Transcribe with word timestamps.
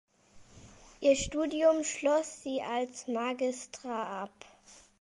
Ihr 0.99 1.15
Studium 1.15 1.83
schloss 1.83 2.41
sie 2.41 2.59
als 2.59 3.07
Magistra 3.07 4.23
ab. 4.23 4.33